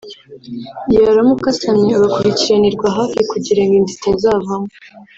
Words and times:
yaramuka 1.05 1.45
asamye 1.53 1.91
agakurikiranirwa 1.95 2.87
hafi 2.97 3.19
kugira 3.31 3.61
ngo 3.63 3.73
inda 3.79 3.91
itazavamo 3.97 4.71